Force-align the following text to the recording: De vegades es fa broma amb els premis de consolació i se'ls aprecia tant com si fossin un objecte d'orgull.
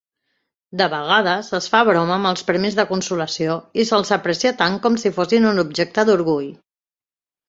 De 0.79 0.85
vegades 0.91 1.49
es 1.57 1.65
fa 1.73 1.81
broma 1.89 2.15
amb 2.15 2.29
els 2.29 2.45
premis 2.47 2.77
de 2.79 2.85
consolació 2.91 3.57
i 3.83 3.85
se'ls 3.89 4.13
aprecia 4.17 4.53
tant 4.63 4.79
com 4.87 4.97
si 5.03 5.13
fossin 5.19 5.45
un 5.51 5.63
objecte 5.65 6.07
d'orgull. 6.11 6.49